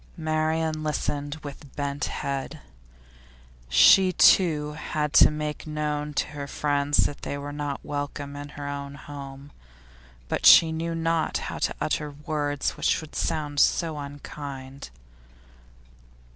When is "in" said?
8.35-8.49